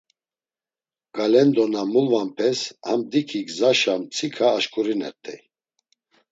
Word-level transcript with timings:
Galendo 1.19 1.61
na 1.73 1.83
mulvanpes 1.93 2.57
ham 2.87 3.01
diki 3.11 3.39
gzaşa 3.47 3.93
mtsika 4.01 4.47
aşǩurinert̆ey. 4.57 5.39